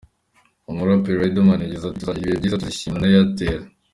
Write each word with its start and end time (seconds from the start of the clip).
Umuraperi 0.69 1.19
Riderman 1.21 1.59
yagize 1.63 1.83
ati 1.85 1.99
"Tuzagirana 1.99 2.25
ibihe 2.33 2.39
byiza, 2.39 2.61
tuzishimana 2.61 3.03
na 3.07 3.15
Airtel. 3.19 3.61